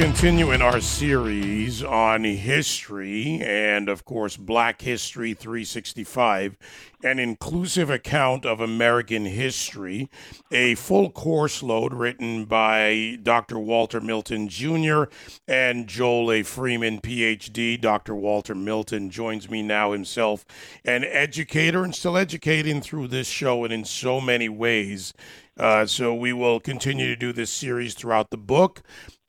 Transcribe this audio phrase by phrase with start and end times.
[0.00, 6.56] continuing our series on history and, of course, Black History 365,
[7.04, 10.08] an inclusive account of American history,
[10.50, 13.58] a full course load written by Dr.
[13.58, 15.04] Walter Milton Jr.
[15.46, 16.42] and Joel A.
[16.44, 17.78] Freeman, PhD.
[17.78, 18.14] Dr.
[18.14, 20.46] Walter Milton joins me now himself,
[20.82, 25.12] an educator and still educating through this show and in so many ways.
[25.60, 28.80] Uh, so we will continue to do this series throughout the book.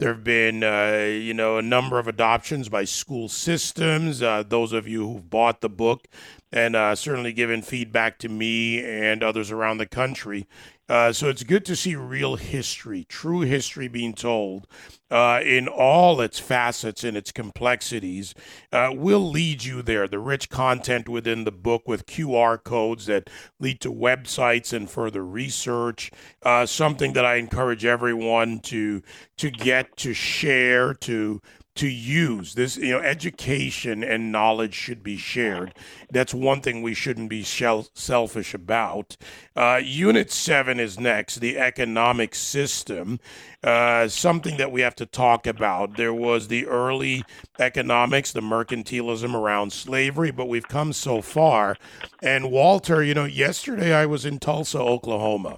[0.01, 4.23] There have been, uh, you know, a number of adoptions by school systems.
[4.23, 6.07] Uh, those of you who've bought the book
[6.51, 10.47] and uh, certainly given feedback to me and others around the country.
[10.91, 14.67] Uh, so it's good to see real history, true history being told
[15.09, 18.35] uh, in all its facets and its complexities.
[18.73, 20.05] Uh, will lead you there.
[20.05, 25.25] The rich content within the book with QR codes that lead to websites and further
[25.25, 26.11] research.
[26.43, 29.01] Uh, something that I encourage everyone to
[29.37, 31.41] to get to share to
[31.75, 32.53] to use.
[32.55, 35.73] This you know education and knowledge should be shared.
[36.11, 39.17] That's one thing we shouldn't be shell- selfish about.
[39.55, 43.19] Uh, unit 7 is next the economic system.
[43.63, 45.97] Uh, something that we have to talk about.
[45.97, 47.23] There was the early
[47.59, 51.77] economics the mercantilism around slavery but we've come so far.
[52.21, 55.57] And walter you know yesterday i was in tulsa oklahoma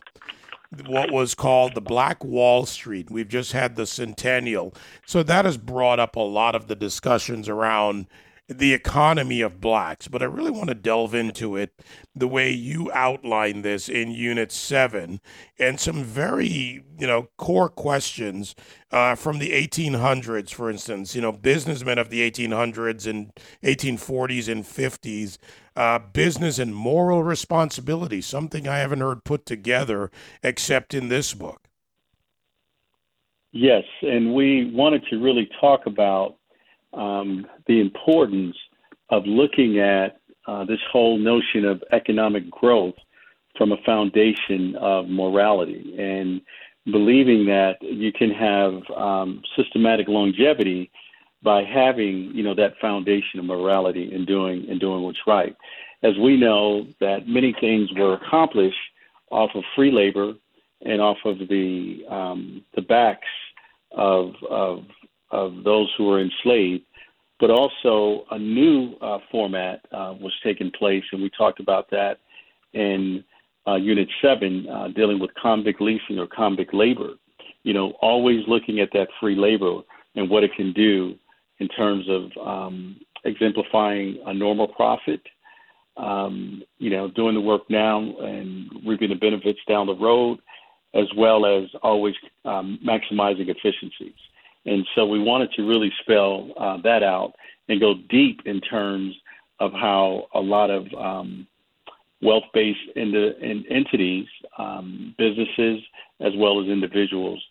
[0.87, 3.09] what was called the Black Wall Street.
[3.11, 4.73] We've just had the centennial.
[5.05, 8.07] So that has brought up a lot of the discussions around
[8.49, 11.81] the economy of blacks, but I really want to delve into it
[12.13, 15.21] the way you outline this in Unit 7
[15.57, 18.53] and some very, you know, core questions
[18.91, 21.15] uh, from the 1800s, for instance.
[21.15, 23.31] You know, businessmen of the 1800s and
[23.63, 25.37] 1840s and 50s,
[25.77, 30.11] uh, business and moral responsibility, something I haven't heard put together
[30.43, 31.69] except in this book.
[33.53, 36.37] Yes, and we wanted to really talk about
[36.93, 38.55] um, the importance
[39.09, 42.95] of looking at uh, this whole notion of economic growth
[43.57, 46.41] from a foundation of morality and
[46.91, 50.91] believing that you can have um, systematic longevity
[51.41, 55.55] by having you know that foundation of morality and doing and doing what's right.
[56.01, 58.75] As we know that many things were accomplished
[59.29, 60.33] off of free labor
[60.85, 63.27] and off of the um, the backs
[63.91, 64.83] of, of
[65.31, 66.83] of those who were enslaved,
[67.39, 72.17] but also a new uh, format uh, was taking place, and we talked about that
[72.73, 73.23] in
[73.67, 77.11] uh, Unit 7, uh, dealing with convict leasing or convict labor.
[77.63, 79.81] You know, always looking at that free labor
[80.15, 81.15] and what it can do
[81.59, 85.21] in terms of um, exemplifying a normal profit,
[85.97, 90.39] um, you know, doing the work now and reaping the benefits down the road,
[90.93, 94.13] as well as always um, maximizing efficiencies.
[94.65, 97.33] And so we wanted to really spell uh, that out
[97.67, 99.15] and go deep in terms
[99.59, 101.47] of how a lot of um,
[102.21, 105.81] wealth based in in entities, um, businesses,
[106.21, 107.43] as well as individuals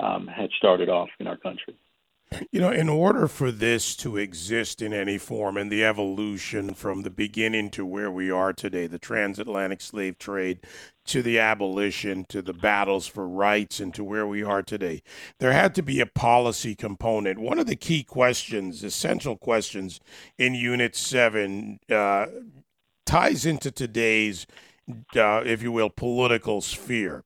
[0.00, 1.74] um, had started off in our country.
[2.50, 7.02] You know, in order for this to exist in any form and the evolution from
[7.02, 10.60] the beginning to where we are today, the transatlantic slave trade
[11.06, 15.02] to the abolition to the battles for rights and to where we are today,
[15.38, 17.38] there had to be a policy component.
[17.38, 20.00] One of the key questions, essential questions
[20.36, 22.26] in Unit 7, uh,
[23.04, 24.46] ties into today's,
[25.14, 27.24] uh, if you will, political sphere.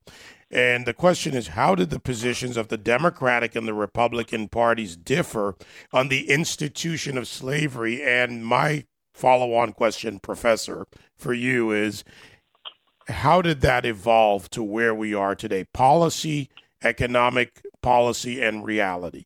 [0.51, 4.97] And the question is how did the positions of the Democratic and the Republican parties
[4.97, 5.55] differ
[5.93, 8.03] on the institution of slavery?
[8.03, 12.03] And my follow on question, Professor, for you is
[13.07, 15.65] how did that evolve to where we are today?
[15.73, 16.49] Policy,
[16.83, 19.25] economic policy, and reality.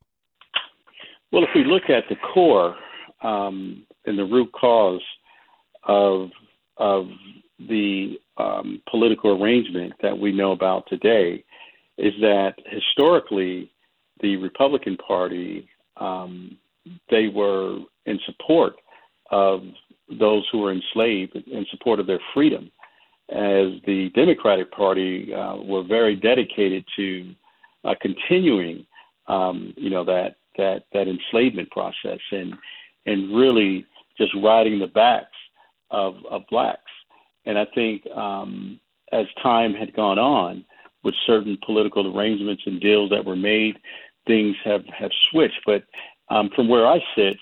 [1.31, 2.75] Well, if we look at the core
[3.22, 5.02] um, and the root cause
[5.84, 6.30] of
[6.78, 7.07] of
[7.60, 11.44] the um, political arrangement that we know about today
[11.98, 13.72] is that historically
[14.22, 15.68] the Republican Party
[15.98, 16.57] um,
[17.10, 18.75] they were in support
[19.31, 19.63] of
[20.19, 22.72] those who were enslaved, in support of their freedom,
[23.30, 27.34] as the Democratic Party uh, were very dedicated to
[27.84, 28.86] uh, continuing,
[29.28, 32.54] um, you know, that that that enslavement process and
[33.08, 33.86] and really
[34.18, 35.25] just riding the backs
[35.90, 36.85] of of blacks.
[37.45, 38.80] And I think um,
[39.12, 40.65] as time had gone on,
[41.06, 43.77] with certain political arrangements and deals that were made,
[44.27, 45.62] things have, have switched.
[45.65, 45.83] But
[46.30, 47.38] um, from where I sit,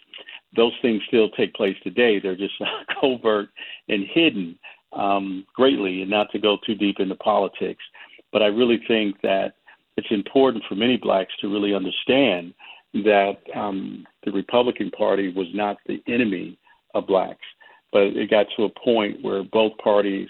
[0.55, 2.19] those things still take place today.
[2.19, 2.53] They're just
[3.01, 3.49] covert
[3.87, 4.59] and hidden
[4.91, 7.83] um, greatly, and not to go too deep into politics.
[8.31, 9.53] But I really think that
[9.97, 12.53] it's important for many blacks to really understand
[12.93, 16.59] that um, the Republican Party was not the enemy
[16.93, 17.45] of blacks,
[17.93, 20.27] but it got to a point where both parties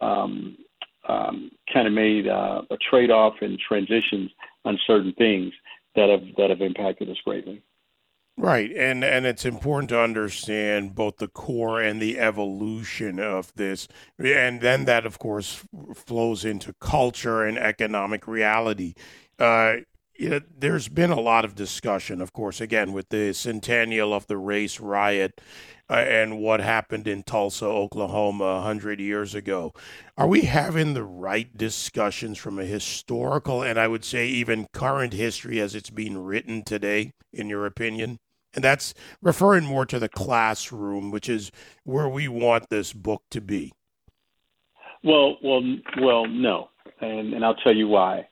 [0.00, 0.56] um,
[1.08, 4.30] um, kind of made uh, a trade-off and transitions
[4.64, 5.52] on certain things
[5.96, 7.62] that have that have impacted us greatly.
[8.36, 13.88] Right, and and it's important to understand both the core and the evolution of this,
[14.16, 15.64] and then that, of course,
[15.94, 18.94] flows into culture and economic reality.
[19.40, 19.78] Uh,
[20.18, 24.26] you know, there's been a lot of discussion, of course, again with the centennial of
[24.26, 25.40] the race riot
[25.88, 29.72] uh, and what happened in Tulsa, Oklahoma, hundred years ago.
[30.16, 35.12] Are we having the right discussions from a historical and I would say even current
[35.12, 38.18] history as it's being written today, in your opinion?
[38.54, 41.52] And that's referring more to the classroom, which is
[41.84, 43.72] where we want this book to be.
[45.04, 45.62] Well, well,
[46.00, 48.26] well, no, and and I'll tell you why.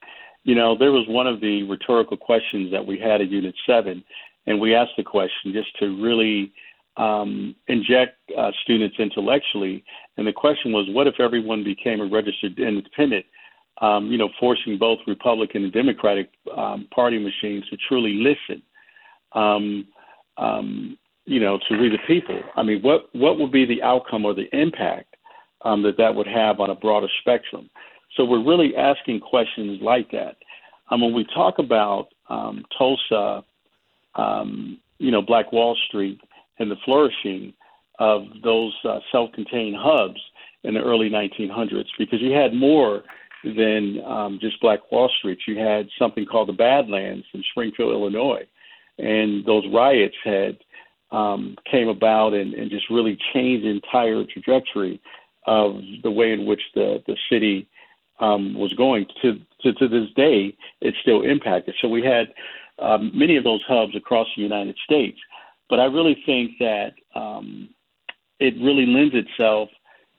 [0.47, 4.05] You know, there was one of the rhetorical questions that we had at Unit Seven,
[4.47, 6.53] and we asked the question just to really
[6.97, 9.83] um, inject uh, students intellectually.
[10.17, 13.27] And the question was, what if everyone became a registered independent?
[13.81, 18.63] Um, you know, forcing both Republican and Democratic um, party machines to truly listen.
[19.33, 19.89] Um,
[20.39, 22.41] um, you know, to read the people.
[22.55, 25.17] I mean, what what would be the outcome or the impact
[25.63, 27.69] um, that that would have on a broader spectrum?
[28.17, 30.37] So we're really asking questions like that.
[30.91, 33.45] Um, when we talk about um, Tulsa,
[34.15, 36.21] um, you know, Black Wall Street,
[36.59, 37.53] and the flourishing
[37.99, 40.21] of those uh, self-contained hubs
[40.63, 43.03] in the early 1900s, because you had more
[43.45, 45.39] than um, just Black Wall Street.
[45.47, 48.47] You had something called the Badlands in Springfield, Illinois
[48.99, 50.59] and those riots had
[51.11, 55.01] um, came about and, and just really changed the entire trajectory
[55.47, 57.69] of the way in which the the city
[58.21, 59.07] um, was going.
[59.23, 61.75] To, to to this day, it's still impacted.
[61.81, 62.33] So we had
[62.79, 65.19] um, many of those hubs across the United States,
[65.69, 67.69] but I really think that um,
[68.39, 69.69] it really lends itself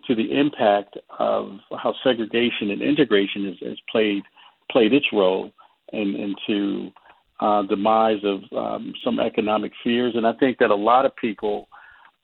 [0.08, 4.24] to the impact of how segregation and integration has, has played
[4.72, 5.52] played its role
[5.94, 6.92] and, and to
[7.40, 10.14] uh, demise of um, some economic fears.
[10.16, 11.70] And I think that a lot of people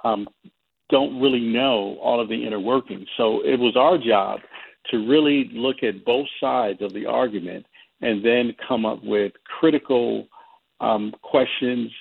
[0.03, 0.27] um,
[0.89, 3.07] don't really know all of the inner workings.
[3.17, 4.39] So it was our job
[4.91, 7.65] to really look at both sides of the argument
[8.01, 10.27] and then come up with critical
[10.81, 11.91] um, questions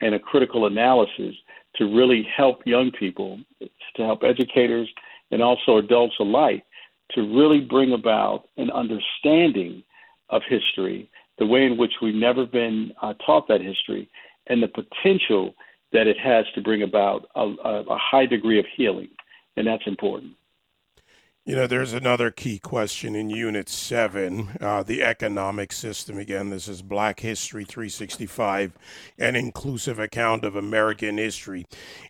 [0.00, 1.34] and a critical analysis
[1.76, 4.88] to really help young people, to help educators
[5.30, 6.64] and also adults alike
[7.12, 9.82] to really bring about an understanding
[10.30, 11.10] of history
[11.40, 14.08] the way in which we've never been uh, taught that history,
[14.48, 15.54] and the potential
[15.90, 19.08] that it has to bring about a, a, a high degree of healing.
[19.56, 20.34] And that's important.
[21.46, 26.18] You know, there's another key question in Unit 7, uh, the economic system.
[26.18, 28.76] Again, this is Black History 365,
[29.18, 31.64] an inclusive account of American history.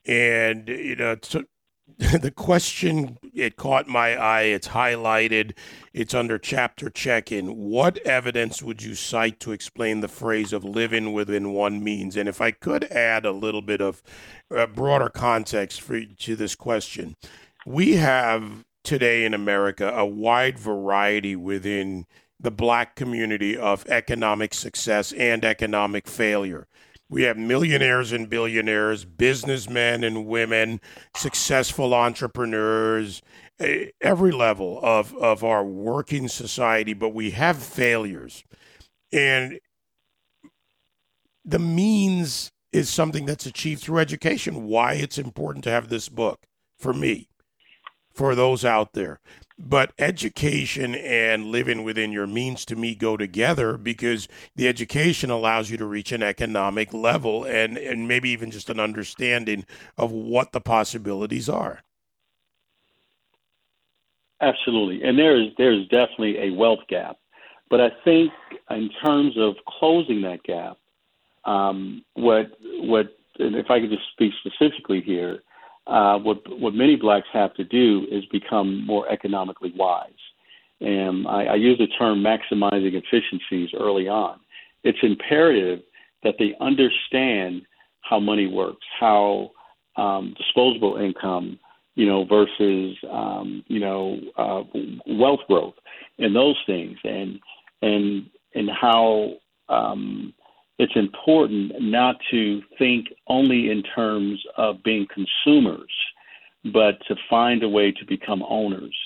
[0.04, 1.46] And, you know, to,
[1.98, 5.56] the question it caught my eye it's highlighted
[5.92, 11.12] it's under chapter check-in what evidence would you cite to explain the phrase of living
[11.12, 14.02] within one means and if i could add a little bit of
[14.56, 17.16] uh, broader context for to this question
[17.66, 22.06] we have today in america a wide variety within
[22.38, 26.66] the black community of economic success and economic failure
[27.10, 30.80] we have millionaires and billionaires, businessmen and women,
[31.16, 33.20] successful entrepreneurs,
[34.00, 38.44] every level of, of our working society, but we have failures.
[39.12, 39.58] And
[41.44, 44.68] the means is something that's achieved through education.
[44.68, 46.46] Why it's important to have this book
[46.78, 47.28] for me,
[48.20, 49.18] for those out there.
[49.58, 55.70] But education and living within your means to me go together because the education allows
[55.70, 59.64] you to reach an economic level and, and maybe even just an understanding
[59.96, 61.80] of what the possibilities are.
[64.42, 65.02] Absolutely.
[65.02, 67.16] And there is there's definitely a wealth gap.
[67.70, 68.32] But I think
[68.68, 70.76] in terms of closing that gap,
[71.46, 72.50] um, what
[72.80, 75.40] what if I could just speak specifically here,
[75.86, 80.10] uh, what what many blacks have to do is become more economically wise.
[80.80, 84.40] And I, I use the term maximizing efficiencies early on.
[84.82, 85.80] It's imperative
[86.22, 87.62] that they understand
[88.02, 89.50] how money works, how
[89.96, 91.58] um, disposable income,
[91.94, 94.62] you know, versus um, you know uh,
[95.06, 95.74] wealth growth,
[96.18, 97.40] and those things, and
[97.82, 99.32] and and how
[99.68, 100.32] um,
[100.80, 105.92] it's important not to think only in terms of being consumers,
[106.72, 108.96] but to find a way to become owners.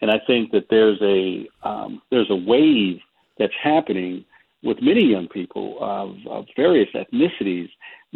[0.00, 3.00] And I think that there's a um, there's a wave
[3.38, 4.24] that's happening
[4.62, 7.68] with many young people of, of various ethnicities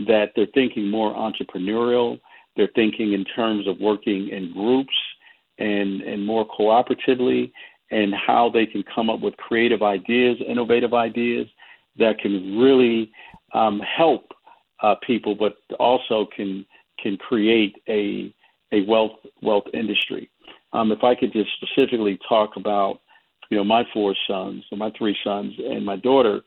[0.06, 2.18] that they're thinking more entrepreneurial.
[2.56, 4.94] They're thinking in terms of working in groups
[5.58, 7.52] and, and more cooperatively
[7.90, 11.46] and how they can come up with creative ideas, innovative ideas
[11.98, 13.12] that can really
[13.54, 14.32] um, help
[14.82, 16.64] uh, people, but also can
[16.98, 18.34] can create a
[18.72, 20.30] a wealth wealth industry.
[20.72, 23.00] Um, if I could just specifically talk about,
[23.50, 26.40] you know, my four sons, so my three sons and my daughter,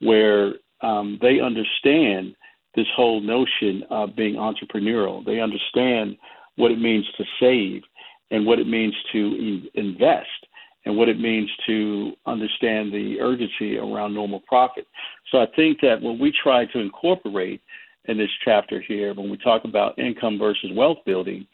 [0.00, 2.34] where um, they understand
[2.74, 5.24] this whole notion of being entrepreneurial.
[5.24, 6.16] They understand
[6.56, 7.82] what it means to save
[8.30, 10.46] and what it means to invest
[10.86, 14.86] and what it means to understand the urgency around normal profit.
[15.30, 17.60] So I think that what we try to incorporate
[18.04, 21.44] in this chapter here, when we talk about income versus wealth building,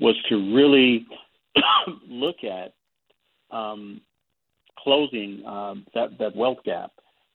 [0.00, 1.06] was to really
[2.08, 2.74] look at
[3.56, 4.00] um,
[4.78, 6.90] closing um, that that wealth gap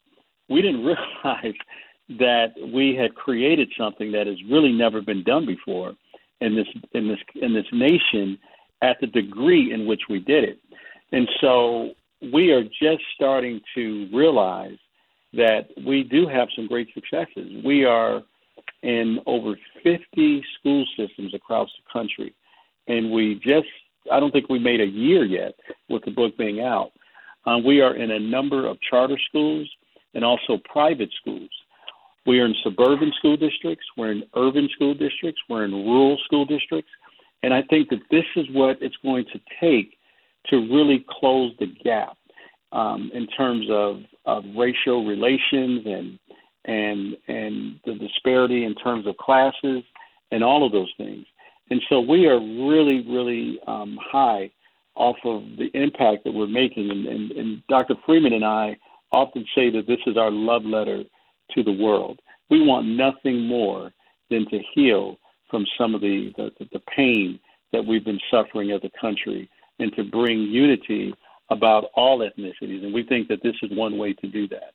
[0.49, 0.83] we didn't
[1.23, 1.55] realize
[2.09, 5.93] that we had created something that has really never been done before
[6.41, 8.37] in this in this in this nation
[8.81, 10.59] at the degree in which we did it.
[11.11, 11.91] And so
[12.33, 14.77] we are just starting to realize
[15.33, 17.63] that we do have some great successes.
[17.63, 18.21] We are
[18.85, 22.35] in over 50 school systems across the country.
[22.87, 23.67] And we just,
[24.11, 25.55] I don't think we made a year yet
[25.89, 26.91] with the book being out.
[27.47, 29.67] Uh, we are in a number of charter schools
[30.13, 31.49] and also private schools.
[32.27, 36.45] We are in suburban school districts, we're in urban school districts, we're in rural school
[36.45, 36.91] districts.
[37.41, 39.97] And I think that this is what it's going to take
[40.47, 42.17] to really close the gap
[42.71, 46.19] um, in terms of, of racial relations and
[46.65, 49.83] and and the disparity in terms of classes
[50.31, 51.25] and all of those things.
[51.69, 54.51] And so we are really, really um, high
[54.95, 56.89] off of the impact that we're making.
[56.91, 57.95] And, and, and Dr.
[58.05, 58.77] Freeman and I
[59.11, 61.03] often say that this is our love letter
[61.51, 62.19] to the world.
[62.49, 63.91] We want nothing more
[64.29, 65.17] than to heal
[65.49, 67.39] from some of the, the, the pain
[67.71, 71.13] that we've been suffering as a country and to bring unity
[71.49, 72.83] about all ethnicities.
[72.83, 74.73] And we think that this is one way to do that.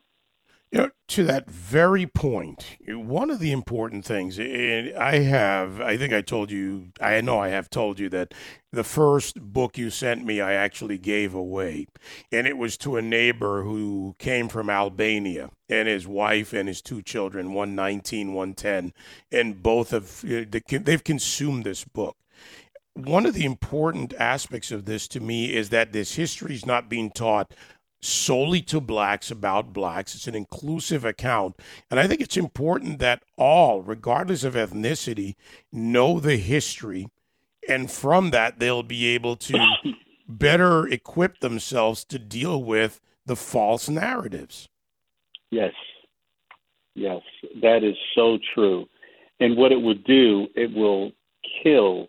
[0.72, 5.96] You know, to that very point, one of the important things, and I have, I
[5.96, 8.34] think I told you, I know I have told you that
[8.70, 11.88] the first book you sent me, I actually gave away.
[12.30, 16.80] And it was to a neighbor who came from Albania and his wife and his
[16.80, 18.92] two children, one 19, one 10.
[19.32, 22.16] And both of, they've consumed this book
[22.94, 26.88] one of the important aspects of this to me is that this history is not
[26.88, 27.54] being taught
[28.00, 30.14] solely to blacks about blacks.
[30.14, 31.56] It's an inclusive account.
[31.90, 35.34] And I think it's important that all, regardless of ethnicity,
[35.72, 37.08] know the history.
[37.68, 39.66] And from that, they'll be able to
[40.28, 44.68] better equip themselves to deal with the false narratives.
[45.50, 45.74] Yes.
[46.94, 47.22] Yes.
[47.60, 48.86] That is so true.
[49.40, 51.12] And what it would do, it will
[51.62, 52.08] kill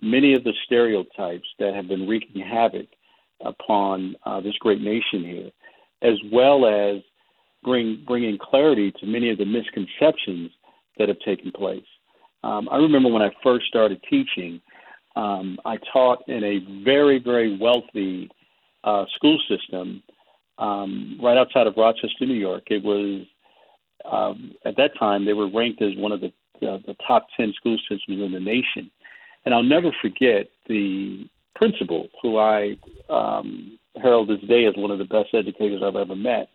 [0.00, 2.86] many of the stereotypes that have been wreaking havoc
[3.44, 5.50] upon uh, this great nation here,
[6.02, 7.02] as well as
[7.62, 10.50] bring bringing clarity to many of the misconceptions
[10.98, 11.84] that have taken place.
[12.44, 14.60] Um, I remember when I first started teaching,
[15.16, 18.30] um, I taught in a very very wealthy
[18.84, 20.02] uh, school system
[20.58, 22.64] um, right outside of Rochester, New York.
[22.68, 23.26] It was
[24.10, 26.32] um, at that time they were ranked as one of the
[26.66, 28.90] uh, the top ten school systems in the nation,
[29.44, 32.76] and I'll never forget the principal, who I
[33.10, 36.48] um, herald this day as one of the best educators I've ever met.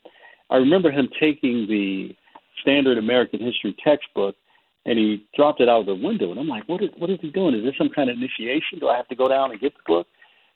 [0.50, 2.15] I remember him taking the
[2.62, 4.36] standard American history textbook
[4.86, 6.31] and he dropped it out of the window.
[6.31, 7.55] And I'm like, what is, what is he doing?
[7.55, 8.79] Is this some kind of initiation?
[8.79, 10.07] Do I have to go down and get the book?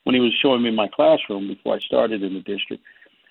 [0.03, 2.81] When he was showing me my classroom before I started in the district.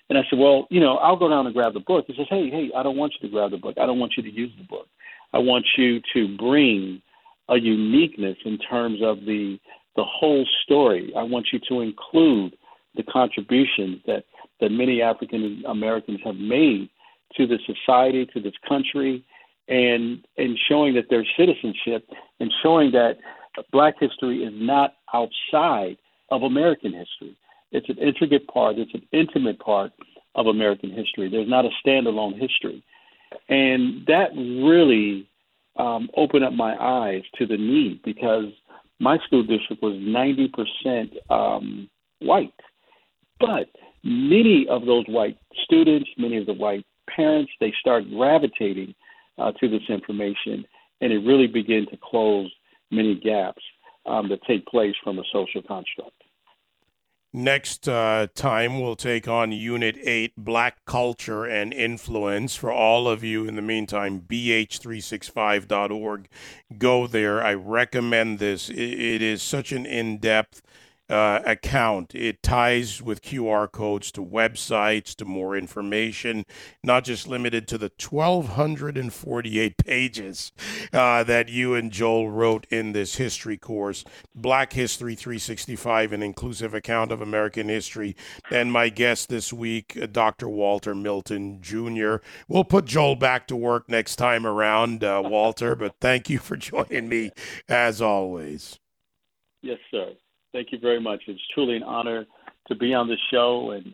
[0.09, 2.05] And I said, well, you know, I'll go down and grab the book.
[2.07, 3.75] He says, hey, hey, I don't want you to grab the book.
[3.81, 4.87] I don't want you to use the book.
[5.33, 7.01] I want you to bring
[7.49, 9.59] a uniqueness in terms of the
[9.97, 11.11] the whole story.
[11.17, 12.55] I want you to include
[12.95, 14.23] the contributions that
[14.61, 16.89] that many African Americans have made
[17.35, 19.25] to the society, to this country,
[19.67, 22.07] and and showing that their citizenship
[22.39, 23.17] and showing that
[23.71, 25.97] Black history is not outside
[26.29, 27.35] of American history.
[27.71, 28.77] It's an intricate part.
[28.77, 29.91] It's an intimate part
[30.35, 31.27] of American history.
[31.29, 32.83] There's not a standalone history,
[33.49, 35.27] and that really
[35.77, 38.45] um, opened up my eyes to the need because
[38.99, 41.89] my school district was 90% um,
[42.19, 42.53] white,
[43.39, 43.67] but
[44.03, 48.93] many of those white students, many of the white parents, they start gravitating
[49.37, 50.65] uh, to this information,
[51.01, 52.51] and it really began to close
[52.91, 53.61] many gaps
[54.05, 56.23] um, that take place from a social construct.
[57.37, 62.55] Next uh, time, we'll take on Unit 8 Black Culture and Influence.
[62.55, 66.29] For all of you, in the meantime, bh365.org.
[66.79, 67.43] Go there.
[67.43, 68.71] I recommend this.
[68.71, 70.63] it is such an in depth
[71.09, 72.13] uh, account.
[72.13, 76.45] It ties with QR codes to websites, to more information,
[76.83, 80.51] not just limited to the 1,248 pages
[80.93, 84.03] uh, that you and Joel wrote in this history course.
[84.35, 88.15] Black History 365, an inclusive account of American history.
[88.51, 90.49] And my guest this week, uh, Dr.
[90.49, 92.17] Walter Milton Jr.
[92.47, 96.57] We'll put Joel back to work next time around, uh, Walter, but thank you for
[96.57, 97.31] joining me
[97.69, 98.79] as always.
[99.61, 100.13] Yes, sir.
[100.53, 101.23] Thank you very much.
[101.27, 102.25] It's truly an honor
[102.67, 103.93] to be on this show, and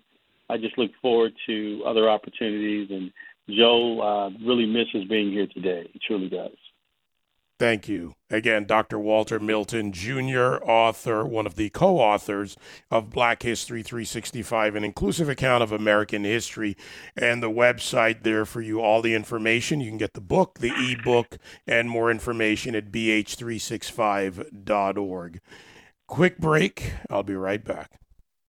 [0.50, 2.89] I just look forward to other opportunities.
[2.91, 3.12] And
[3.50, 5.89] Joe uh, really misses being here today.
[5.91, 6.51] He truly does.
[7.60, 8.15] Thank you.
[8.29, 8.99] Again, Dr.
[8.99, 12.58] Walter Milton, Jr., author, one of the co authors
[12.89, 16.75] of Black History 365, an inclusive account of American history,
[17.15, 18.82] and the website there for you.
[18.82, 19.80] All the information.
[19.82, 25.39] You can get the book, the ebook, and more information at bh365.org.
[26.13, 26.93] Quick break.
[27.10, 28.02] I'll be right back.